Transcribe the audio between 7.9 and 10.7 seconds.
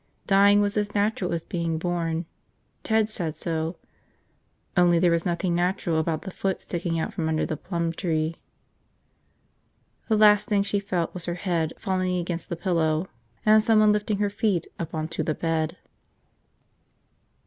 tree.... The last thing